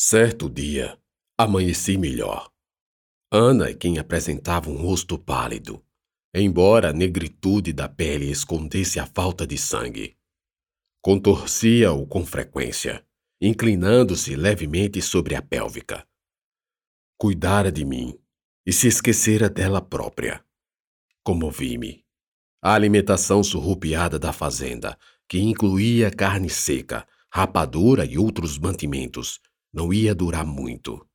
Certo 0.00 0.48
dia, 0.48 0.96
amanheci 1.36 1.98
melhor. 1.98 2.52
Ana 3.32 3.70
é 3.70 3.74
quem 3.74 3.98
apresentava 3.98 4.70
um 4.70 4.76
rosto 4.76 5.18
pálido, 5.18 5.84
embora 6.32 6.90
a 6.90 6.92
negritude 6.92 7.72
da 7.72 7.88
pele 7.88 8.30
escondesse 8.30 9.00
a 9.00 9.06
falta 9.06 9.44
de 9.44 9.58
sangue. 9.58 10.16
Contorcia-o 11.02 12.06
com 12.06 12.24
frequência, 12.24 13.04
inclinando-se 13.40 14.36
levemente 14.36 15.02
sobre 15.02 15.34
a 15.34 15.42
pélvica. 15.42 16.06
Cuidara 17.18 17.72
de 17.72 17.84
mim 17.84 18.16
e 18.64 18.72
se 18.72 18.86
esquecera 18.86 19.50
dela 19.50 19.82
própria. 19.82 20.44
Comovi-me. 21.24 22.04
A 22.62 22.72
alimentação 22.72 23.42
surrupiada 23.42 24.16
da 24.16 24.32
fazenda, 24.32 24.96
que 25.28 25.40
incluía 25.40 26.08
carne 26.08 26.48
seca, 26.48 27.04
rapadura 27.28 28.04
e 28.04 28.16
outros 28.16 28.58
mantimentos, 28.58 29.40
não 29.72 29.92
ia 29.92 30.14
durar 30.14 30.44
muito. 30.44 31.06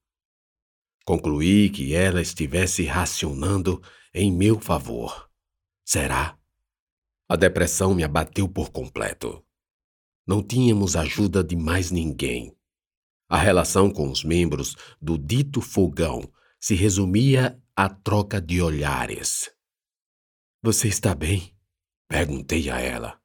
Concluí 1.05 1.69
que 1.69 1.93
ela 1.93 2.21
estivesse 2.21 2.85
racionando 2.85 3.81
em 4.13 4.31
meu 4.31 4.59
favor. 4.59 5.29
Será? 5.85 6.39
A 7.27 7.35
depressão 7.35 7.93
me 7.93 8.03
abateu 8.03 8.47
por 8.47 8.71
completo. 8.71 9.45
Não 10.25 10.41
tínhamos 10.41 10.95
ajuda 10.95 11.43
de 11.43 11.55
mais 11.55 11.91
ninguém. 11.91 12.55
A 13.27 13.37
relação 13.37 13.91
com 13.91 14.09
os 14.09 14.23
membros 14.23 14.75
do 15.01 15.17
dito 15.17 15.59
fogão 15.59 16.21
se 16.59 16.75
resumia 16.75 17.61
à 17.75 17.89
troca 17.89 18.39
de 18.39 18.61
olhares. 18.61 19.51
Você 20.61 20.87
está 20.87 21.13
bem? 21.13 21.53
Perguntei 22.07 22.69
a 22.69 22.79
ela. 22.79 23.21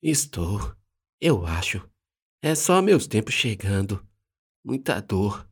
Estou, 0.00 0.76
eu 1.20 1.44
acho. 1.44 1.91
É 2.44 2.56
só 2.56 2.82
meus 2.82 3.06
tempos 3.06 3.34
chegando. 3.34 4.04
Muita 4.64 5.00
dor. 5.00 5.48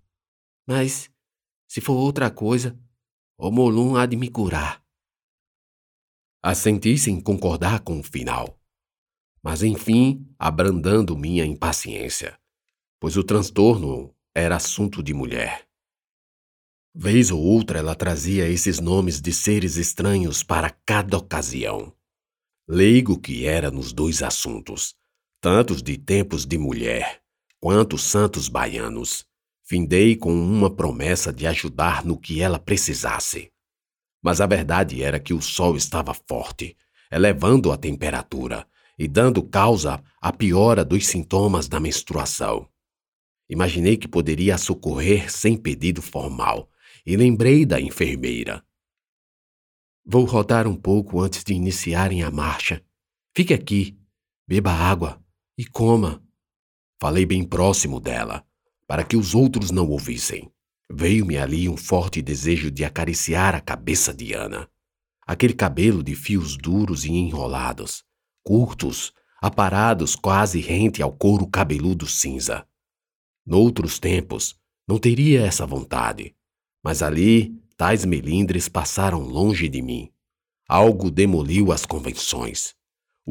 Mas, 0.66 1.08
se 1.68 1.80
for 1.80 1.92
outra 1.92 2.32
coisa, 2.32 2.76
o 3.38 3.48
Molum 3.48 3.94
há 3.94 4.06
de 4.06 4.16
me 4.16 4.28
curar. 4.28 4.84
Assenti 6.42 6.98
sem 6.98 7.20
concordar 7.20 7.84
com 7.84 8.00
o 8.00 8.02
final. 8.02 8.60
Mas 9.40 9.62
enfim, 9.62 10.26
abrandando 10.36 11.16
minha 11.16 11.46
impaciência, 11.46 12.36
pois 12.98 13.16
o 13.16 13.22
transtorno 13.22 14.12
era 14.34 14.56
assunto 14.56 15.00
de 15.00 15.14
mulher. 15.14 15.68
Vez 16.92 17.30
ou 17.30 17.40
outra 17.40 17.78
ela 17.78 17.94
trazia 17.94 18.48
esses 18.48 18.80
nomes 18.80 19.20
de 19.20 19.32
seres 19.32 19.76
estranhos 19.76 20.42
para 20.42 20.70
cada 20.84 21.18
ocasião. 21.18 21.96
Leigo 22.68 23.16
que 23.16 23.46
era 23.46 23.70
nos 23.70 23.92
dois 23.92 24.24
assuntos, 24.24 24.96
tantos 25.40 25.82
de 25.82 25.96
tempos 25.96 26.44
de 26.44 26.58
mulher, 26.58 27.20
quanto 27.58 27.96
santos 27.96 28.48
baianos, 28.48 29.26
Findei 29.70 30.16
com 30.16 30.32
uma 30.32 30.68
promessa 30.68 31.32
de 31.32 31.46
ajudar 31.46 32.04
no 32.04 32.18
que 32.18 32.40
ela 32.40 32.58
precisasse. 32.58 33.52
Mas 34.20 34.40
a 34.40 34.46
verdade 34.48 35.00
era 35.00 35.20
que 35.20 35.32
o 35.32 35.40
sol 35.40 35.76
estava 35.76 36.12
forte, 36.12 36.76
elevando 37.08 37.70
a 37.70 37.76
temperatura 37.76 38.66
e 38.98 39.06
dando 39.06 39.44
causa 39.44 40.02
à 40.20 40.32
piora 40.32 40.84
dos 40.84 41.06
sintomas 41.06 41.68
da 41.68 41.78
menstruação. 41.78 42.68
Imaginei 43.48 43.96
que 43.96 44.08
poderia 44.08 44.58
socorrer 44.58 45.30
sem 45.30 45.56
pedido 45.56 46.02
formal 46.02 46.68
e 47.06 47.16
lembrei 47.16 47.64
da 47.64 47.80
enfermeira. 47.80 48.64
Vou 50.04 50.24
rodar 50.24 50.66
um 50.66 50.74
pouco 50.74 51.20
antes 51.20 51.44
de 51.44 51.54
iniciarem 51.54 52.24
a 52.24 52.30
marcha. 52.32 52.84
Fique 53.36 53.54
aqui, 53.54 53.96
beba 54.48 54.72
água 54.72 55.22
e 55.60 55.66
coma. 55.66 56.22
Falei 56.98 57.26
bem 57.26 57.44
próximo 57.44 58.00
dela 58.00 58.42
para 58.88 59.04
que 59.04 59.14
os 59.14 59.34
outros 59.34 59.70
não 59.70 59.90
ouvissem. 59.90 60.50
Veio-me 60.90 61.36
ali 61.36 61.68
um 61.68 61.76
forte 61.76 62.22
desejo 62.22 62.70
de 62.70 62.82
acariciar 62.82 63.54
a 63.54 63.60
cabeça 63.60 64.12
de 64.14 64.32
Ana. 64.32 64.66
Aquele 65.26 65.52
cabelo 65.52 66.02
de 66.02 66.14
fios 66.14 66.56
duros 66.56 67.04
e 67.04 67.10
enrolados, 67.10 68.02
curtos, 68.42 69.12
aparados 69.38 70.16
quase 70.16 70.60
rente 70.60 71.02
ao 71.02 71.12
couro 71.12 71.46
cabeludo 71.46 72.06
cinza. 72.06 72.66
Noutros 73.44 73.98
tempos, 73.98 74.56
não 74.88 74.98
teria 74.98 75.42
essa 75.42 75.66
vontade, 75.66 76.34
mas 76.82 77.02
ali 77.02 77.54
tais 77.76 78.06
melindres 78.06 78.66
passaram 78.66 79.20
longe 79.20 79.68
de 79.68 79.82
mim. 79.82 80.10
Algo 80.66 81.10
demoliu 81.10 81.70
as 81.70 81.84
convenções. 81.84 82.74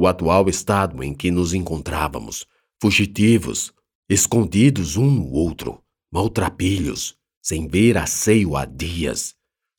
O 0.01 0.07
atual 0.07 0.47
estado 0.47 1.03
em 1.03 1.13
que 1.13 1.29
nos 1.29 1.53
encontrávamos, 1.53 2.47
fugitivos, 2.81 3.73
escondidos 4.09 4.95
um 4.95 5.11
no 5.11 5.29
outro, 5.29 5.83
maltrapilhos, 6.09 7.17
sem 7.43 7.67
ver 7.67 7.97
asseio 7.97 8.55
há 8.55 8.63
dias. 8.63 9.35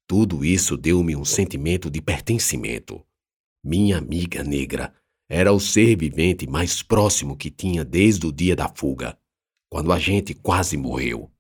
Tudo 0.07 0.45
isso 0.45 0.77
deu-me 0.77 1.17
um 1.17 1.25
sentimento 1.25 1.91
de 1.91 2.03
pertencimento. 2.03 3.03
Minha 3.65 3.97
amiga 3.97 4.45
negra 4.45 4.95
era 5.27 5.55
o 5.55 5.59
ser 5.59 5.97
vivente 5.97 6.47
mais 6.47 6.83
próximo 6.83 7.35
que 7.35 7.51
tinha 7.51 7.83
desde 7.83 8.27
o 8.27 8.33
dia 8.33 8.55
da 8.55 8.69
fuga, 8.69 9.19
quando 9.71 9.91
a 9.91 9.99
gente 9.99 10.35
quase 10.35 10.77
morreu. 10.77 11.33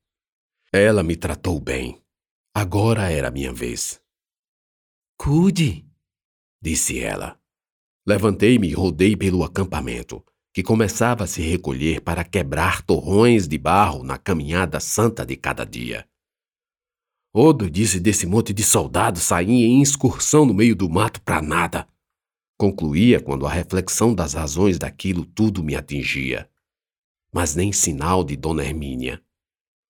Ela 0.72 1.02
me 1.02 1.16
tratou 1.16 1.60
bem. 1.60 2.00
Agora 2.54 3.12
era 3.12 3.30
minha 3.30 3.52
vez. 3.52 4.00
Cuide, 5.18 5.86
disse 6.62 6.98
ela. 6.98 7.39
Levantei-me 8.06 8.68
e 8.68 8.72
rodei 8.72 9.14
pelo 9.14 9.44
acampamento, 9.44 10.24
que 10.52 10.62
começava 10.62 11.24
a 11.24 11.26
se 11.26 11.42
recolher 11.42 12.00
para 12.00 12.24
quebrar 12.24 12.82
torrões 12.82 13.46
de 13.46 13.58
barro 13.58 14.02
na 14.02 14.18
caminhada 14.18 14.80
santa 14.80 15.24
de 15.24 15.36
cada 15.36 15.64
dia. 15.64 16.06
Odo 17.32 17.70
disse 17.70 18.00
desse 18.00 18.26
monte 18.26 18.52
de 18.52 18.64
soldados 18.64 19.22
sair 19.22 19.64
em 19.64 19.80
excursão 19.80 20.44
no 20.44 20.52
meio 20.52 20.74
do 20.74 20.88
mato 20.88 21.22
para 21.22 21.40
nada. 21.40 21.86
Concluía 22.58 23.20
quando 23.20 23.46
a 23.46 23.50
reflexão 23.50 24.12
das 24.12 24.34
razões 24.34 24.78
daquilo 24.78 25.24
tudo 25.24 25.62
me 25.62 25.76
atingia. 25.76 26.50
Mas 27.32 27.54
nem 27.54 27.72
sinal 27.72 28.24
de 28.24 28.34
Dona 28.36 28.64
Hermínia. 28.64 29.22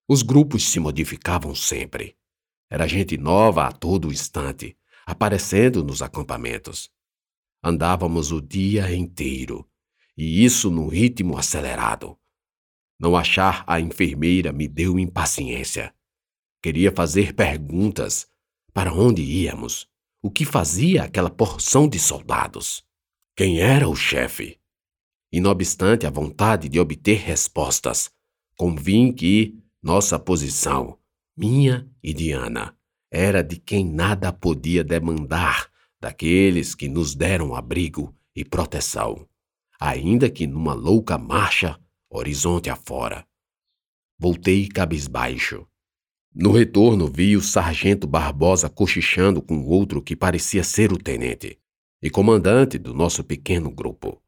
Os 0.06 0.22
grupos 0.22 0.69
se 0.69 0.78
modificavam 0.78 1.54
sempre. 1.54 2.15
Era 2.69 2.87
gente 2.87 3.16
nova 3.16 3.66
a 3.66 3.72
todo 3.72 4.12
instante, 4.12 4.77
aparecendo 5.06 5.82
nos 5.82 6.03
acampamentos. 6.03 6.91
Andávamos 7.62 8.32
o 8.32 8.41
dia 8.41 8.94
inteiro, 8.94 9.69
e 10.16 10.44
isso 10.44 10.71
num 10.71 10.88
ritmo 10.88 11.37
acelerado. 11.37 12.16
Não 12.98 13.16
achar 13.16 13.65
a 13.66 13.81
enfermeira 13.81 14.53
me 14.53 14.66
deu 14.66 14.98
impaciência. 14.98 15.94
Queria 16.62 16.93
fazer 16.93 17.34
perguntas. 17.34 18.26
Para 18.72 18.93
onde 18.93 19.22
íamos? 19.22 19.88
O 20.22 20.31
que 20.31 20.44
fazia 20.44 21.04
aquela 21.04 21.31
porção 21.31 21.88
de 21.88 21.98
soldados? 21.98 22.84
Quem 23.34 23.60
era 23.60 23.88
o 23.88 23.97
chefe? 23.97 24.59
E 25.32 25.41
não 25.41 25.50
obstante 25.50 26.06
a 26.06 26.10
vontade 26.10 26.69
de 26.69 26.78
obter 26.78 27.19
respostas, 27.19 28.10
convim 28.56 29.12
que 29.12 29.59
nossa 29.82 30.19
posição, 30.19 30.98
minha 31.37 31.91
e 32.03 32.12
de 32.12 32.32
Ana, 32.32 32.77
era 33.10 33.42
de 33.42 33.56
quem 33.56 33.84
nada 33.84 34.31
podia 34.31 34.84
demandar 34.84 35.70
daqueles 36.00 36.75
que 36.75 36.88
nos 36.88 37.15
deram 37.15 37.55
abrigo 37.55 38.15
e 38.34 38.44
proteção 38.44 39.28
ainda 39.81 40.31
que 40.31 40.47
numa 40.47 40.75
louca 40.75 41.16
marcha, 41.16 41.81
horizonte 42.11 42.69
afora. 42.69 43.27
Voltei 44.19 44.69
cabisbaixo. 44.69 45.66
No 46.33 46.53
retorno 46.53 47.09
vi 47.09 47.34
o 47.34 47.41
sargento 47.41 48.06
Barbosa 48.06 48.69
cochichando 48.69 49.41
com 49.41 49.65
outro 49.65 50.03
que 50.03 50.15
parecia 50.15 50.62
ser 50.62 50.93
o 50.93 50.99
tenente 50.99 51.59
e 52.03 52.10
comandante 52.10 52.78
do 52.78 52.93
nosso 52.93 53.25
pequeno 53.25 53.71
grupo. 53.71 54.22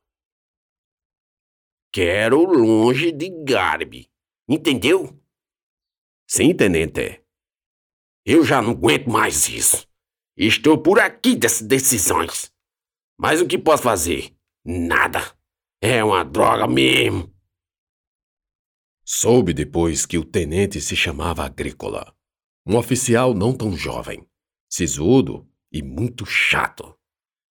Quero 1.93 2.43
longe 2.45 3.13
de 3.13 3.29
Garbi, 3.45 4.11
entendeu? 4.49 5.21
Sim, 6.27 6.55
tenente. 6.55 7.23
Eu 8.25 8.43
já 8.43 8.63
não 8.63 8.71
aguento 8.71 9.11
mais 9.11 9.49
isso. 9.49 9.87
Estou 10.37 10.79
por 10.79 10.99
aqui 10.99 11.37
dessas 11.37 11.67
decisões. 11.67 12.51
Mas 13.19 13.41
o 13.41 13.47
que 13.47 13.59
posso 13.59 13.83
fazer? 13.83 14.35
Nada. 14.65 15.21
É 15.81 16.03
uma 16.03 16.25
droga 16.25 16.67
mesmo. 16.67 17.33
Soube 19.05 19.53
depois 19.53 20.07
que 20.07 20.17
o 20.17 20.25
tenente 20.25 20.81
se 20.81 20.97
chamava 20.97 21.45
Agrícola. 21.45 22.15
Um 22.67 22.77
oficial 22.77 23.35
não 23.35 23.53
tão 23.53 23.77
jovem, 23.77 24.27
sisudo 24.71 25.47
e 25.71 25.83
muito 25.83 26.25
chato. 26.25 26.97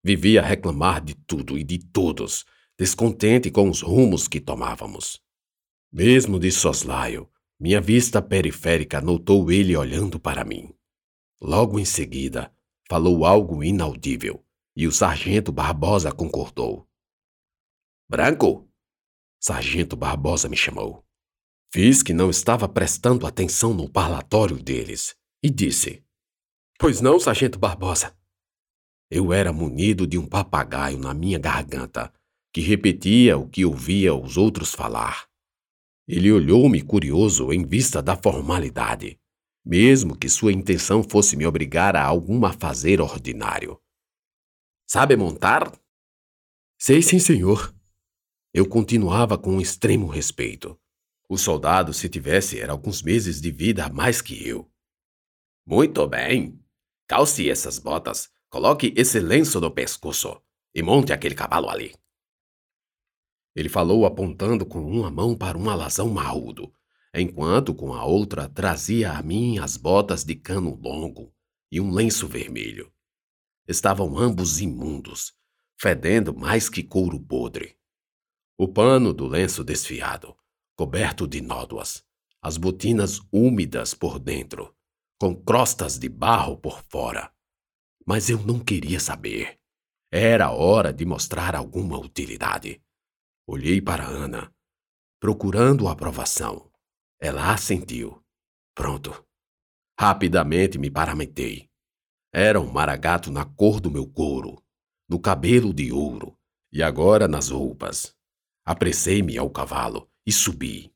Vivia 0.02 0.40
a 0.40 0.46
reclamar 0.46 1.04
de 1.04 1.14
tudo 1.14 1.58
e 1.58 1.64
de 1.64 1.78
todos, 1.78 2.46
descontente 2.78 3.50
com 3.50 3.68
os 3.68 3.82
rumos 3.82 4.26
que 4.26 4.40
tomávamos. 4.40 5.20
Mesmo 5.92 6.38
de 6.38 6.50
soslaio, 6.50 7.28
minha 7.58 7.80
vista 7.80 8.22
periférica 8.22 9.00
notou 9.00 9.50
ele 9.50 9.76
olhando 9.76 10.18
para 10.18 10.44
mim. 10.44 10.72
Logo 11.42 11.78
em 11.78 11.84
seguida, 11.84 12.54
falou 12.90 13.24
algo 13.24 13.62
inaudível 13.62 14.44
e 14.76 14.84
o 14.84 14.90
sargento 14.90 15.52
Barbosa 15.52 16.10
concordou. 16.10 16.88
Branco? 18.10 18.68
Sargento 19.40 19.94
Barbosa 19.94 20.48
me 20.48 20.56
chamou. 20.56 21.06
Fiz 21.72 22.02
que 22.02 22.12
não 22.12 22.28
estava 22.28 22.68
prestando 22.68 23.28
atenção 23.28 23.72
no 23.72 23.88
parlatório 23.88 24.60
deles 24.60 25.14
e 25.40 25.48
disse: 25.48 26.04
Pois 26.80 27.00
não, 27.00 27.20
Sargento 27.20 27.60
Barbosa. 27.60 28.12
Eu 29.08 29.32
era 29.32 29.52
munido 29.52 30.04
de 30.04 30.18
um 30.18 30.26
papagaio 30.26 30.98
na 30.98 31.14
minha 31.14 31.38
garganta, 31.38 32.12
que 32.52 32.60
repetia 32.60 33.38
o 33.38 33.48
que 33.48 33.64
ouvia 33.64 34.12
os 34.12 34.36
outros 34.36 34.74
falar. 34.74 35.28
Ele 36.08 36.32
olhou-me 36.32 36.82
curioso 36.82 37.52
em 37.52 37.64
vista 37.64 38.02
da 38.02 38.16
formalidade, 38.16 39.19
mesmo 39.64 40.16
que 40.16 40.28
sua 40.28 40.52
intenção 40.52 41.02
fosse 41.02 41.36
me 41.36 41.46
obrigar 41.46 41.96
a 41.96 42.04
algum 42.04 42.40
fazer 42.52 43.00
ordinário. 43.00 43.80
Sabe 44.86 45.16
montar? 45.16 45.72
Sei 46.78 47.02
sim, 47.02 47.18
senhor. 47.18 47.74
Eu 48.52 48.68
continuava 48.68 49.38
com 49.38 49.52
um 49.52 49.60
extremo 49.60 50.06
respeito. 50.06 50.78
O 51.28 51.38
soldado, 51.38 51.94
se 51.94 52.08
tivesse, 52.08 52.58
era 52.58 52.72
alguns 52.72 53.02
meses 53.02 53.40
de 53.40 53.52
vida 53.52 53.84
a 53.84 53.88
mais 53.88 54.20
que 54.20 54.46
eu. 54.46 54.68
Muito 55.64 56.06
bem. 56.08 56.58
Calce 57.06 57.48
essas 57.48 57.78
botas, 57.78 58.30
coloque 58.48 58.92
esse 58.96 59.20
lenço 59.20 59.60
no 59.60 59.70
pescoço 59.70 60.42
e 60.74 60.82
monte 60.82 61.12
aquele 61.12 61.34
cavalo 61.34 61.68
ali. 61.68 61.94
Ele 63.54 63.68
falou 63.68 64.06
apontando 64.06 64.64
com 64.64 64.80
uma 64.80 65.10
mão 65.10 65.36
para 65.36 65.58
um 65.58 65.68
alazão 65.68 66.08
marrudo, 66.08 66.72
enquanto 67.14 67.74
com 67.74 67.92
a 67.92 68.04
outra 68.04 68.48
trazia 68.48 69.12
a 69.12 69.22
mim 69.22 69.58
as 69.58 69.76
botas 69.76 70.24
de 70.24 70.34
cano 70.34 70.74
longo 70.74 71.34
e 71.70 71.80
um 71.80 71.90
lenço 71.90 72.26
vermelho. 72.26 72.92
Estavam 73.66 74.18
ambos 74.18 74.60
imundos, 74.60 75.32
fedendo 75.80 76.34
mais 76.34 76.68
que 76.68 76.82
couro 76.82 77.20
podre. 77.20 77.76
O 78.58 78.68
pano 78.68 79.12
do 79.14 79.26
lenço 79.26 79.64
desfiado, 79.64 80.36
coberto 80.76 81.26
de 81.26 81.40
nódoas, 81.40 82.04
as 82.42 82.56
botinas 82.56 83.20
úmidas 83.32 83.94
por 83.94 84.18
dentro, 84.18 84.74
com 85.18 85.34
crostas 85.34 85.98
de 85.98 86.08
barro 86.08 86.56
por 86.56 86.82
fora. 86.82 87.32
Mas 88.06 88.30
eu 88.30 88.38
não 88.44 88.58
queria 88.58 88.98
saber. 88.98 89.58
Era 90.10 90.50
hora 90.50 90.92
de 90.92 91.04
mostrar 91.04 91.54
alguma 91.54 91.98
utilidade. 91.98 92.82
Olhei 93.46 93.80
para 93.80 94.04
Ana, 94.04 94.52
procurando 95.20 95.86
aprovação. 95.86 96.69
Ela 97.20 97.52
assentiu. 97.52 98.24
Pronto. 98.74 99.26
Rapidamente 99.98 100.78
me 100.78 100.90
paramentei. 100.90 101.68
Era 102.32 102.58
um 102.58 102.72
maragato 102.72 103.30
na 103.30 103.44
cor 103.44 103.80
do 103.80 103.90
meu 103.90 104.06
couro, 104.06 104.62
no 105.06 105.20
cabelo 105.20 105.74
de 105.74 105.92
ouro 105.92 106.38
e 106.72 106.82
agora 106.82 107.28
nas 107.28 107.50
roupas. 107.50 108.16
Apressei-me 108.64 109.36
ao 109.36 109.50
cavalo 109.50 110.08
e 110.24 110.32
subi. 110.32 110.94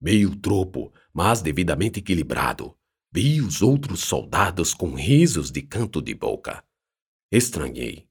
Meio 0.00 0.36
tropo, 0.36 0.92
mas 1.12 1.42
devidamente 1.42 1.98
equilibrado. 1.98 2.78
Vi 3.10 3.40
os 3.40 3.62
outros 3.62 4.00
soldados 4.00 4.74
com 4.74 4.94
risos 4.94 5.50
de 5.50 5.62
canto 5.62 6.00
de 6.00 6.14
boca. 6.14 6.62
Estranhei. 7.32 8.06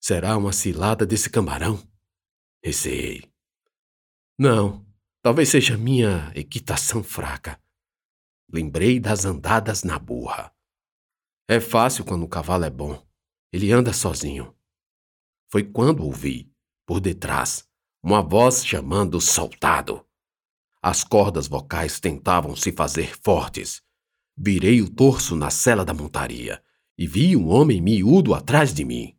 Será 0.00 0.36
uma 0.36 0.52
cilada 0.52 1.06
desse 1.06 1.30
camarão? 1.30 1.80
Receei. 2.62 3.22
Não, 4.36 4.84
talvez 5.22 5.48
seja 5.48 5.78
minha 5.78 6.32
equitação 6.34 7.02
fraca. 7.02 7.58
Lembrei 8.52 8.98
das 8.98 9.24
andadas 9.24 9.84
na 9.84 9.98
burra. 9.98 10.52
É 11.48 11.60
fácil 11.60 12.04
quando 12.04 12.24
o 12.24 12.28
cavalo 12.28 12.64
é 12.64 12.70
bom. 12.70 13.00
Ele 13.52 13.70
anda 13.72 13.92
sozinho. 13.92 14.54
Foi 15.50 15.62
quando 15.62 16.04
ouvi, 16.04 16.52
por 16.86 17.00
detrás, 17.00 17.68
uma 18.02 18.20
voz 18.20 18.66
chamando 18.66 19.20
soldado. 19.20 20.04
As 20.82 21.04
cordas 21.04 21.46
vocais 21.46 22.00
tentavam 22.00 22.56
se 22.56 22.72
fazer 22.72 23.16
fortes. 23.22 23.80
Virei 24.36 24.82
o 24.82 24.90
torso 24.90 25.36
na 25.36 25.50
cela 25.50 25.84
da 25.84 25.94
montaria 25.94 26.62
e 26.98 27.06
vi 27.06 27.36
um 27.36 27.48
homem 27.48 27.80
miúdo 27.80 28.34
atrás 28.34 28.74
de 28.74 28.84
mim, 28.84 29.16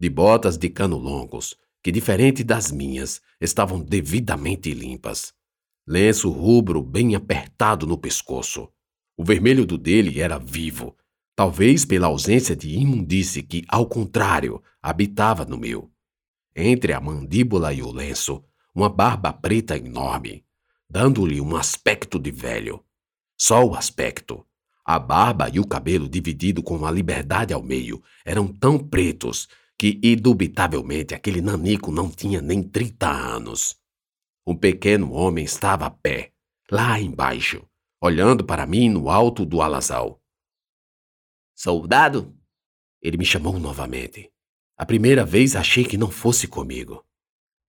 de 0.00 0.10
botas 0.10 0.58
de 0.58 0.68
cano 0.68 0.96
longos, 0.96 1.56
que, 1.86 1.92
diferente 1.92 2.42
das 2.42 2.72
minhas, 2.72 3.20
estavam 3.40 3.80
devidamente 3.80 4.74
limpas. 4.74 5.32
Lenço 5.86 6.28
rubro 6.30 6.82
bem 6.82 7.14
apertado 7.14 7.86
no 7.86 7.96
pescoço. 7.96 8.68
O 9.16 9.22
vermelho 9.22 9.64
do 9.64 9.78
dele 9.78 10.20
era 10.20 10.36
vivo, 10.36 10.96
talvez 11.36 11.84
pela 11.84 12.08
ausência 12.08 12.56
de 12.56 12.76
imundície 12.76 13.40
que, 13.40 13.62
ao 13.68 13.86
contrário, 13.86 14.60
habitava 14.82 15.44
no 15.44 15.56
meu 15.56 15.88
entre 16.56 16.92
a 16.92 17.00
mandíbula 17.00 17.72
e 17.72 17.82
o 17.82 17.92
lenço, 17.92 18.42
uma 18.74 18.88
barba 18.88 19.32
preta 19.32 19.76
enorme, 19.76 20.44
dando-lhe 20.90 21.40
um 21.40 21.54
aspecto 21.54 22.18
de 22.18 22.32
velho. 22.32 22.84
Só 23.38 23.64
o 23.64 23.76
aspecto. 23.76 24.44
A 24.84 24.98
barba 24.98 25.48
e 25.52 25.60
o 25.60 25.66
cabelo 25.66 26.08
dividido 26.08 26.64
com 26.64 26.74
uma 26.74 26.90
liberdade 26.90 27.54
ao 27.54 27.62
meio 27.62 28.02
eram 28.24 28.48
tão 28.48 28.76
pretos 28.76 29.46
que, 29.78 30.00
indubitavelmente, 30.02 31.14
aquele 31.14 31.40
nanico 31.40 31.90
não 31.90 32.10
tinha 32.10 32.40
nem 32.40 32.62
trinta 32.62 33.10
anos. 33.10 33.78
Um 34.46 34.56
pequeno 34.56 35.12
homem 35.12 35.44
estava 35.44 35.86
a 35.86 35.90
pé, 35.90 36.32
lá 36.70 36.98
embaixo, 37.00 37.68
olhando 38.00 38.44
para 38.44 38.66
mim 38.66 38.88
no 38.88 39.10
alto 39.10 39.44
do 39.44 39.60
alazal. 39.60 40.22
Soldado? 41.54 42.36
Ele 43.02 43.16
me 43.16 43.24
chamou 43.24 43.58
novamente. 43.58 44.32
A 44.76 44.84
primeira 44.84 45.24
vez 45.24 45.56
achei 45.56 45.84
que 45.84 45.96
não 45.96 46.10
fosse 46.10 46.46
comigo, 46.46 47.04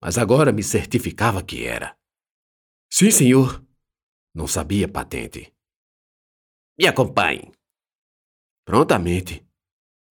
mas 0.02 0.18
agora 0.18 0.52
me 0.52 0.62
certificava 0.62 1.42
que 1.42 1.66
era. 1.66 1.98
Sim, 2.90 3.12
senhor. 3.12 3.66
Não 4.34 4.48
sabia 4.48 4.88
patente. 4.88 5.54
Me 6.78 6.86
acompanhe. 6.86 7.52
Prontamente. 8.66 9.47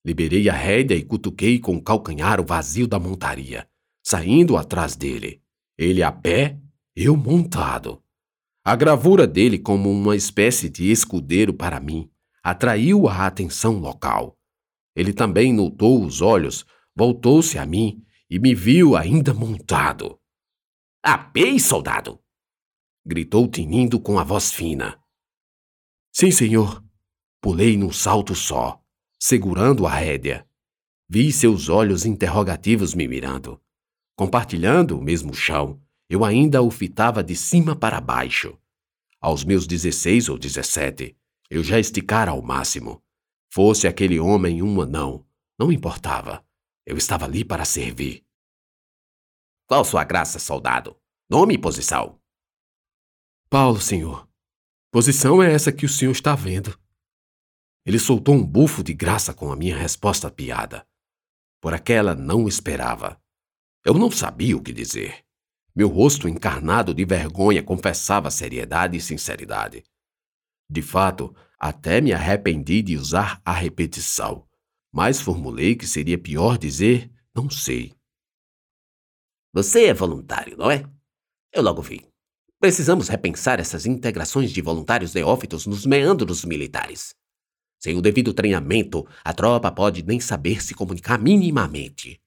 Liberei 0.07 0.49
a 0.49 0.53
rédea 0.53 0.97
e 0.97 1.03
cutuquei 1.03 1.59
com 1.59 1.75
o 1.75 1.83
calcanhar 1.83 2.41
o 2.41 2.45
vazio 2.45 2.87
da 2.87 2.97
montaria, 2.97 3.69
saindo 4.05 4.57
atrás 4.57 4.95
dele. 4.95 5.43
Ele 5.77 6.01
a 6.01 6.13
pé, 6.13 6.57
eu 6.95 7.17
montado. 7.17 8.01
A 8.65 8.77
gravura 8.77 9.27
dele, 9.27 9.59
como 9.59 9.91
uma 9.91 10.15
espécie 10.15 10.71
de 10.71 10.93
escudeiro 10.93 11.53
para 11.53 11.81
mim, 11.81 12.09
atraiu 12.41 13.09
a 13.09 13.27
atenção 13.27 13.81
local. 13.81 14.39
Ele 14.95 15.13
também 15.13 15.53
notou 15.53 16.05
os 16.05 16.23
olhos 16.23 16.65
voltou-se 16.95 17.59
a 17.59 17.67
mim 17.67 18.01
e 18.31 18.39
me 18.39 18.55
viu 18.55 18.97
ainda 18.97 19.35
montado. 19.35 20.21
Apei, 21.03 21.59
soldado! 21.59 22.21
gritou 23.05 23.49
tinindo 23.49 24.01
com 24.01 24.21
a 24.21 24.25
voz 24.25 24.53
fina. 24.53 25.01
Sim, 26.13 26.31
senhor. 26.31 26.83
Pulei 27.41 27.77
num 27.77 27.93
salto 27.93 28.35
só, 28.35 28.83
segurando 29.29 29.89
a 29.89 29.91
rédea. 29.91 30.49
Vi 31.09 31.33
seus 31.33 31.69
olhos 31.69 32.07
interrogativos 32.07 32.95
me 32.95 33.09
mirando. 33.09 33.61
Compartilhando 34.15 34.97
o 34.97 35.03
mesmo 35.03 35.35
chão, 35.35 35.83
eu 36.09 36.25
ainda 36.25 36.63
o 36.63 36.71
fitava 36.71 37.25
de 37.25 37.35
cima 37.35 37.75
para 37.75 38.01
baixo. 38.01 38.57
Aos 39.21 39.43
meus 39.43 39.67
dezesseis 39.67 40.29
ou 40.29 40.39
dezessete, 40.39 41.17
eu 41.51 41.65
já 41.65 41.77
esticara 41.77 42.31
ao 42.31 42.41
máximo. 42.41 43.03
Fosse 43.53 43.89
aquele 43.89 44.21
homem 44.21 44.63
um 44.63 44.81
anão, 44.81 45.27
não 45.59 45.73
importava. 45.73 46.47
Eu 46.87 46.97
estava 46.97 47.25
ali 47.25 47.45
para 47.45 47.65
servir. 47.65 48.25
Qual 49.67 49.85
sua 49.85 50.05
graça, 50.05 50.39
soldado? 50.39 50.97
Nome 51.29 51.55
e 51.55 51.59
posição? 51.59 52.21
Paulo, 53.51 53.81
senhor. 53.81 54.29
Posição 54.93 55.43
é 55.43 55.53
essa 55.53 55.73
que 55.73 55.85
o 55.85 55.89
senhor 55.89 56.13
está 56.13 56.37
vendo. 56.37 56.79
Ele 57.87 57.99
soltou 57.99 58.35
um 58.35 58.45
bufo 58.45 58.83
de 58.83 58.93
graça 58.93 59.33
com 59.33 59.51
a 59.51 59.57
minha 59.57 59.77
resposta 59.77 60.31
piada. 60.31 60.87
Por 61.61 61.73
aquela 61.73 62.15
não 62.15 62.47
esperava. 62.47 63.19
Eu 63.85 63.95
não 63.95 64.11
sabia 64.11 64.57
o 64.57 64.63
que 64.63 64.73
dizer. 64.73 65.25
Meu 65.75 65.89
rosto 65.89 66.29
encarnado 66.29 66.93
de 66.93 67.05
vergonha 67.05 67.63
confessava 67.63 68.31
seriedade 68.31 68.97
e 68.97 69.01
sinceridade. 69.01 69.85
De 70.69 70.83
fato, 70.83 71.35
até 71.59 72.01
me 72.01 72.13
arrependi 72.13 72.83
de 72.83 72.97
usar 72.97 73.41
a 73.45 73.53
repetição 73.53 74.47
mas 74.97 75.21
formulei 75.21 75.77
que 75.77 75.87
seria 75.87 76.17
pior 76.17 76.57
dizer 76.57 77.13
não 77.35 77.51
sei. 77.51 77.93
Você 79.53 79.89
é 79.89 79.93
voluntário, 79.93 80.57
não 80.57 80.71
é? 80.71 80.91
Eu 81.53 81.63
logo 81.63 81.83
vi. 81.83 82.03
Precisamos 82.59 83.09
repensar 83.09 83.61
essas 83.61 83.85
integrações 83.85 84.51
de 84.51 84.63
voluntários 84.63 85.13
neófitos 85.13 85.67
nos 85.67 85.85
meandros 85.85 86.47
militares. 86.47 87.15
Sem 87.79 87.97
o 87.97 88.03
devido 88.03 88.33
treinamento, 88.33 89.07
a 89.25 89.33
tropa 89.33 89.71
pode 89.71 90.03
nem 90.03 90.19
saber 90.21 90.63
se 90.63 90.75
comunicar 90.75 91.19
minimamente. 91.19 92.21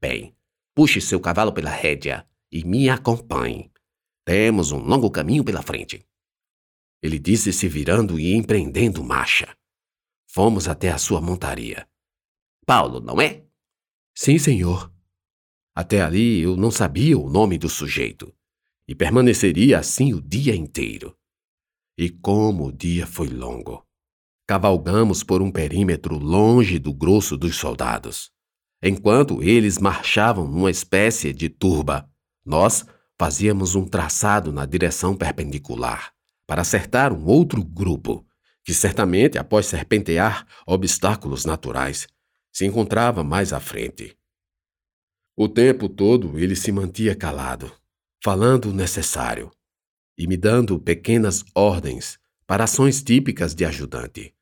Bem, 0.00 0.34
puxe 0.74 1.00
seu 1.00 1.20
cavalo 1.20 1.52
pela 1.52 1.70
rédea 1.70 2.26
e 2.50 2.64
me 2.64 2.88
acompanhe. 2.88 3.70
Temos 4.24 4.72
um 4.72 4.78
longo 4.78 5.10
caminho 5.10 5.44
pela 5.44 5.62
frente. 5.62 6.06
Ele 7.02 7.18
disse 7.18 7.52
se 7.52 7.68
virando 7.68 8.18
e 8.18 8.34
empreendendo 8.34 9.04
marcha. 9.04 9.54
Fomos 10.26 10.68
até 10.68 10.90
a 10.90 10.98
sua 10.98 11.20
montaria. 11.20 11.86
Paulo, 12.64 13.00
não 13.00 13.20
é? 13.20 13.44
Sim, 14.16 14.38
senhor. 14.38 14.90
Até 15.74 16.00
ali 16.00 16.40
eu 16.40 16.56
não 16.56 16.70
sabia 16.70 17.18
o 17.18 17.28
nome 17.28 17.58
do 17.58 17.68
sujeito. 17.68 18.34
e 18.86 18.94
permaneceria 18.94 19.78
assim 19.78 20.12
o 20.12 20.20
dia 20.20 20.54
inteiro. 20.54 21.16
E 21.96 22.10
como 22.10 22.66
o 22.66 22.72
dia 22.72 23.06
foi 23.06 23.28
longo! 23.28 23.83
Cavalgamos 24.46 25.22
por 25.22 25.40
um 25.40 25.50
perímetro 25.50 26.18
longe 26.18 26.78
do 26.78 26.92
grosso 26.92 27.36
dos 27.36 27.56
soldados. 27.56 28.30
Enquanto 28.82 29.42
eles 29.42 29.78
marchavam 29.78 30.46
numa 30.46 30.70
espécie 30.70 31.32
de 31.32 31.48
turba, 31.48 32.06
nós 32.44 32.84
fazíamos 33.18 33.74
um 33.74 33.86
traçado 33.86 34.52
na 34.52 34.66
direção 34.66 35.16
perpendicular 35.16 36.12
para 36.46 36.60
acertar 36.60 37.10
um 37.10 37.24
outro 37.24 37.64
grupo, 37.64 38.26
que 38.62 38.74
certamente, 38.74 39.38
após 39.38 39.64
serpentear 39.64 40.46
obstáculos 40.66 41.46
naturais, 41.46 42.06
se 42.52 42.66
encontrava 42.66 43.24
mais 43.24 43.50
à 43.50 43.60
frente. 43.60 44.14
O 45.34 45.48
tempo 45.48 45.88
todo 45.88 46.38
ele 46.38 46.54
se 46.54 46.70
mantia 46.70 47.16
calado, 47.16 47.72
falando 48.22 48.66
o 48.66 48.74
necessário 48.74 49.50
e 50.18 50.26
me 50.26 50.36
dando 50.36 50.78
pequenas 50.78 51.42
ordens 51.54 52.18
para 52.46 52.64
ações 52.64 53.02
típicas 53.02 53.54
de 53.54 53.64
ajudante. 53.64 54.34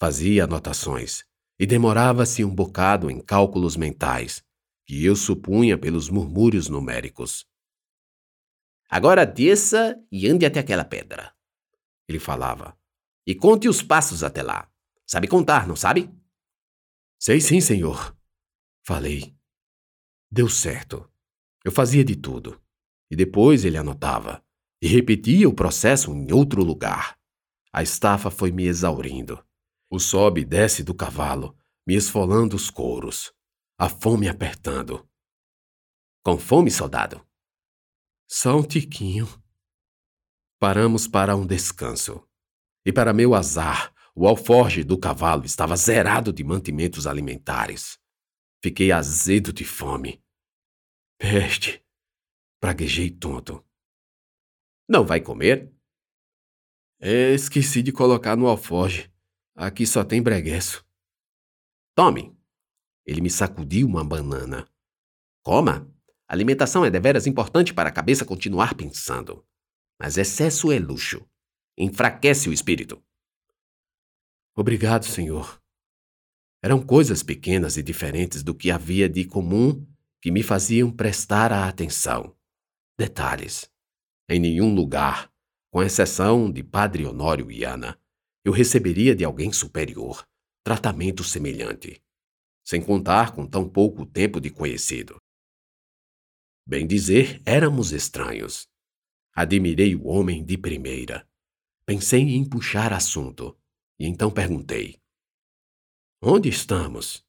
Fazia 0.00 0.44
anotações 0.44 1.24
e 1.58 1.66
demorava-se 1.66 2.44
um 2.44 2.54
bocado 2.54 3.10
em 3.10 3.20
cálculos 3.20 3.76
mentais, 3.76 4.44
que 4.86 5.04
eu 5.04 5.16
supunha 5.16 5.76
pelos 5.76 6.08
murmúrios 6.08 6.68
numéricos. 6.68 7.46
Agora 8.88 9.26
desça 9.26 10.00
e 10.10 10.28
ande 10.28 10.46
até 10.46 10.60
aquela 10.60 10.84
pedra. 10.84 11.34
Ele 12.08 12.18
falava. 12.18 12.78
E 13.26 13.34
conte 13.34 13.68
os 13.68 13.82
passos 13.82 14.22
até 14.22 14.42
lá. 14.42 14.70
Sabe 15.04 15.26
contar, 15.26 15.66
não 15.66 15.76
sabe? 15.76 16.10
Sei 17.18 17.40
sim, 17.40 17.60
senhor. 17.60 18.16
Falei. 18.86 19.36
Deu 20.30 20.48
certo. 20.48 21.10
Eu 21.64 21.72
fazia 21.72 22.04
de 22.04 22.16
tudo. 22.16 22.58
E 23.10 23.16
depois 23.16 23.64
ele 23.64 23.76
anotava. 23.76 24.42
E 24.80 24.86
repetia 24.86 25.48
o 25.48 25.54
processo 25.54 26.14
em 26.14 26.32
outro 26.32 26.62
lugar. 26.62 27.17
A 27.72 27.82
estafa 27.82 28.30
foi 28.30 28.50
me 28.50 28.64
exaurindo. 28.64 29.44
O 29.90 29.98
sobe 29.98 30.42
e 30.42 30.44
desce 30.44 30.82
do 30.82 30.94
cavalo, 30.94 31.56
me 31.86 31.94
esfolando 31.94 32.56
os 32.56 32.70
couros. 32.70 33.32
A 33.78 33.88
fome 33.88 34.28
apertando. 34.28 35.08
Com 36.22 36.38
fome, 36.38 36.70
soldado? 36.70 37.26
Só 38.28 38.56
um 38.56 38.62
tiquinho. 38.62 39.26
Paramos 40.58 41.06
para 41.06 41.36
um 41.36 41.46
descanso. 41.46 42.26
E 42.84 42.92
para 42.92 43.12
meu 43.12 43.34
azar, 43.34 43.94
o 44.14 44.26
alforge 44.26 44.82
do 44.82 44.98
cavalo 44.98 45.44
estava 45.44 45.76
zerado 45.76 46.32
de 46.32 46.42
mantimentos 46.42 47.06
alimentares. 47.06 47.98
Fiquei 48.62 48.90
azedo 48.90 49.52
de 49.52 49.64
fome. 49.64 50.22
Peste! 51.16 51.84
Praguejei 52.60 53.10
tonto. 53.10 53.64
Não 54.88 55.06
vai 55.06 55.20
comer? 55.20 55.72
É, 57.00 57.32
esqueci 57.32 57.82
de 57.82 57.92
colocar 57.92 58.36
no 58.36 58.48
alforge. 58.48 59.10
Aqui 59.54 59.86
só 59.86 60.04
tem 60.04 60.22
breguesso. 60.22 60.84
Tome. 61.94 62.36
Ele 63.06 63.20
me 63.20 63.30
sacudiu 63.30 63.86
uma 63.86 64.04
banana. 64.04 64.68
Coma. 65.42 65.92
A 66.28 66.34
alimentação 66.34 66.84
é 66.84 66.90
deveras 66.90 67.26
importante 67.26 67.72
para 67.72 67.88
a 67.88 67.92
cabeça 67.92 68.24
continuar 68.24 68.74
pensando. 68.74 69.46
Mas 69.98 70.18
excesso 70.18 70.70
é 70.72 70.78
luxo. 70.78 71.24
Enfraquece 71.76 72.48
o 72.48 72.52
espírito. 72.52 73.02
Obrigado, 74.56 75.04
senhor. 75.04 75.62
Eram 76.60 76.84
coisas 76.84 77.22
pequenas 77.22 77.76
e 77.76 77.82
diferentes 77.82 78.42
do 78.42 78.54
que 78.54 78.70
havia 78.70 79.08
de 79.08 79.24
comum 79.24 79.86
que 80.20 80.32
me 80.32 80.42
faziam 80.42 80.90
prestar 80.90 81.52
a 81.52 81.68
atenção. 81.68 82.36
Detalhes. 82.98 83.70
Em 84.28 84.40
nenhum 84.40 84.74
lugar, 84.74 85.32
com 85.70 85.82
exceção 85.82 86.50
de 86.50 86.62
Padre 86.62 87.04
Honório 87.06 87.50
e 87.50 87.64
Ana, 87.64 87.98
eu 88.44 88.52
receberia 88.52 89.14
de 89.14 89.24
alguém 89.24 89.52
superior 89.52 90.26
tratamento 90.64 91.24
semelhante, 91.24 92.02
sem 92.64 92.82
contar 92.82 93.34
com 93.34 93.46
tão 93.46 93.68
pouco 93.68 94.04
tempo 94.04 94.40
de 94.40 94.50
conhecido. 94.50 95.16
Bem 96.66 96.86
dizer, 96.86 97.40
éramos 97.46 97.92
estranhos. 97.92 98.68
Admirei 99.34 99.94
o 99.94 100.06
homem 100.06 100.44
de 100.44 100.58
primeira. 100.58 101.26
Pensei 101.86 102.20
em 102.20 102.46
puxar 102.46 102.92
assunto, 102.92 103.58
e 103.98 104.06
então 104.06 104.30
perguntei: 104.30 105.00
Onde 106.20 106.50
estamos? 106.50 107.24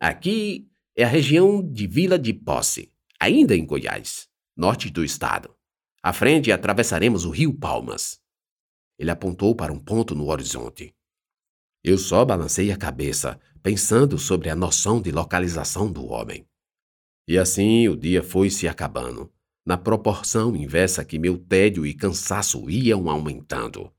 Aqui 0.00 0.68
é 0.96 1.04
a 1.04 1.08
região 1.08 1.62
de 1.62 1.86
Vila 1.86 2.18
de 2.18 2.34
Posse, 2.34 2.92
ainda 3.20 3.54
em 3.54 3.64
Goiás, 3.64 4.28
norte 4.56 4.90
do 4.90 5.04
estado. 5.04 5.56
À 6.04 6.12
frente 6.12 6.52
atravessaremos 6.52 7.24
o 7.24 7.30
rio 7.30 7.54
Palmas. 7.54 8.20
Ele 8.98 9.10
apontou 9.10 9.56
para 9.56 9.72
um 9.72 9.78
ponto 9.78 10.14
no 10.14 10.28
horizonte. 10.28 10.94
Eu 11.82 11.96
só 11.96 12.26
balancei 12.26 12.70
a 12.70 12.76
cabeça, 12.76 13.40
pensando 13.62 14.18
sobre 14.18 14.50
a 14.50 14.54
noção 14.54 15.00
de 15.00 15.10
localização 15.10 15.90
do 15.90 16.04
homem. 16.04 16.46
E 17.26 17.38
assim 17.38 17.88
o 17.88 17.96
dia 17.96 18.22
foi 18.22 18.50
se 18.50 18.68
acabando, 18.68 19.32
na 19.64 19.78
proporção 19.78 20.54
inversa 20.54 21.02
que 21.06 21.18
meu 21.18 21.38
tédio 21.38 21.86
e 21.86 21.94
cansaço 21.94 22.68
iam 22.68 23.08
aumentando. 23.08 23.90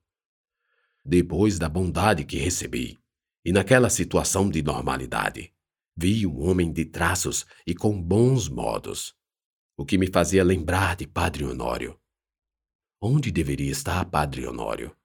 Depois 1.03 1.57
da 1.57 1.67
bondade 1.67 2.23
que 2.23 2.37
recebi, 2.37 2.99
e 3.43 3.51
naquela 3.51 3.89
situação 3.89 4.47
de 4.47 4.61
normalidade, 4.61 5.51
vi 5.97 6.27
um 6.27 6.47
homem 6.47 6.71
de 6.71 6.85
traços 6.85 7.47
e 7.65 7.73
com 7.73 7.99
bons 7.99 8.47
modos, 8.47 9.15
o 9.77 9.85
que 9.85 9.97
me 9.97 10.07
fazia 10.07 10.43
lembrar 10.43 10.95
de 10.95 11.05
Padre 11.05 11.43
Honório. 11.43 11.99
Onde 13.01 13.31
deveria 13.31 13.71
estar 13.71 14.05
Padre 14.09 14.47
Honório? 14.47 14.95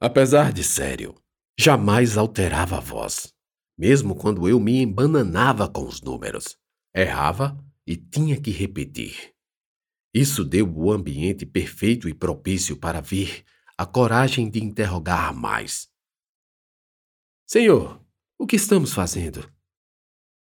Apesar 0.00 0.52
de 0.52 0.62
sério, 0.62 1.14
jamais 1.58 2.16
alterava 2.16 2.76
a 2.76 2.80
voz, 2.80 3.34
mesmo 3.76 4.14
quando 4.14 4.48
eu 4.48 4.60
me 4.60 4.80
embananava 4.80 5.68
com 5.68 5.86
os 5.86 6.00
números. 6.00 6.56
Errava 6.94 7.56
e 7.86 7.96
tinha 7.96 8.40
que 8.40 8.50
repetir. 8.50 9.34
Isso 10.14 10.44
deu 10.44 10.70
o 10.72 10.92
ambiente 10.92 11.46
perfeito 11.46 12.08
e 12.08 12.14
propício 12.14 12.76
para 12.76 13.00
vir 13.00 13.44
a 13.76 13.86
coragem 13.86 14.50
de 14.50 14.62
interrogar 14.62 15.34
mais. 15.34 15.90
Senhor, 17.46 18.00
o 18.38 18.46
que 18.46 18.56
estamos 18.56 18.92
fazendo? 18.92 19.50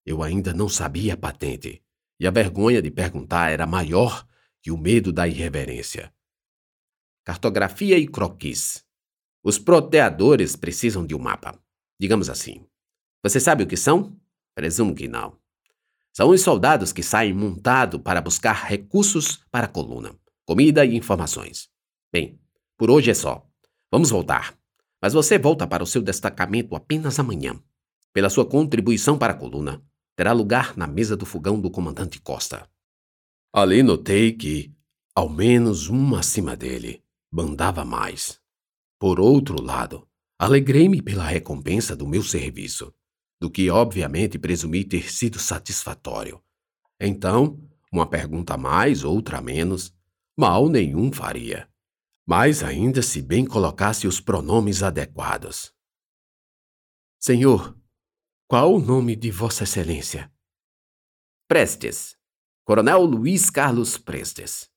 Eu 0.06 0.24
ainda 0.24 0.54
não 0.54 0.68
sabia 0.68 1.14
a 1.14 1.18
patente, 1.18 1.84
e 2.22 2.28
a 2.28 2.30
vergonha 2.30 2.84
de 2.84 2.92
perguntar 2.92 3.50
era 3.50 3.66
maior 3.66 4.28
que 4.62 4.70
o 4.70 4.78
medo 4.78 5.12
da 5.12 5.28
irreverência. 5.28 6.14
Cartografia 7.26 7.98
e 7.98 8.08
croquis. 8.08 8.86
Os 9.44 9.58
proteadores 9.58 10.56
precisam 10.56 11.04
de 11.04 11.16
um 11.16 11.20
mapa. 11.20 11.60
Digamos 12.00 12.30
assim. 12.30 12.64
Você 13.24 13.40
sabe 13.40 13.64
o 13.64 13.68
que 13.68 13.76
são? 13.76 14.16
Presumo 14.54 14.94
que 14.94 15.08
não. 15.08 15.36
São 16.14 16.30
os 16.30 16.42
soldados 16.42 16.94
que 16.94 17.02
saem 17.02 17.34
montados 17.34 18.00
para 18.00 18.22
buscar 18.22 18.68
recursos 18.68 19.44
para 19.50 19.66
a 19.66 19.70
coluna, 19.70 20.16
comida 20.46 20.86
e 20.86 20.96
informações. 20.96 21.72
Bem, 22.14 22.40
por 22.78 22.92
hoje 22.92 23.10
é 23.10 23.16
só. 23.16 23.44
Vamos 23.90 24.12
voltar. 24.12 24.56
Mas 25.02 25.14
você 25.14 25.40
volta 25.40 25.66
para 25.66 25.82
o 25.82 25.88
seu 25.88 26.04
destacamento 26.04 26.76
apenas 26.76 27.18
amanhã. 27.18 27.60
Pela 28.14 28.30
sua 28.30 28.46
contribuição 28.46 29.18
para 29.18 29.34
a 29.34 29.38
coluna, 29.38 29.84
terá 30.16 30.32
lugar 30.32 30.76
na 30.78 30.88
mesa 30.88 31.16
do 31.16 31.26
fogão 31.26 31.60
do 31.60 31.70
comandante 31.70 32.20
Costa. 32.20 32.70
Ali 33.54 33.84
notei 33.84 34.34
que, 34.34 34.74
ao 35.16 35.30
menos 35.30 35.90
um 35.90 36.16
acima 36.16 36.56
dele, 36.56 37.04
bandava 37.32 37.84
mais. 37.84 38.40
Por 39.00 39.20
outro 39.20 39.62
lado, 39.62 40.08
alegrei-me 40.40 41.02
pela 41.02 41.24
recompensa 41.24 41.96
do 41.96 42.08
meu 42.08 42.24
serviço, 42.24 42.94
do 43.40 43.50
que 43.50 43.70
obviamente 43.70 44.38
presumi 44.38 44.84
ter 44.84 45.12
sido 45.12 45.40
satisfatório. 45.40 46.42
Então, 47.00 47.60
uma 47.92 48.08
pergunta 48.08 48.54
a 48.54 48.58
mais, 48.58 49.04
outra 49.04 49.40
a 49.40 49.42
menos, 49.42 49.94
mal 50.38 50.70
nenhum 50.70 51.12
faria 51.12 51.72
mais 52.26 52.64
ainda 52.64 53.02
se 53.02 53.22
bem 53.22 53.46
colocasse 53.46 54.08
os 54.08 54.22
pronomes 54.22 54.84
adequados. 54.84 55.74
Senhor, 57.20 57.78
qual 58.52 58.74
o 58.74 58.82
nome 58.82 59.16
de 59.16 59.32
Vossa 59.32 59.64
Excelência? 59.64 60.30
Prestes. 61.48 62.18
Coronel 62.66 63.06
Luiz 63.06 63.50
Carlos 63.50 63.98
Prestes. 63.98 64.70